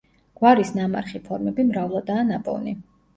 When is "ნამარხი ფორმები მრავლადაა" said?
0.77-2.23